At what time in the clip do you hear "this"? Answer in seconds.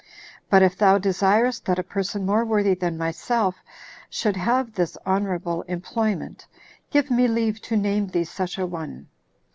4.73-4.97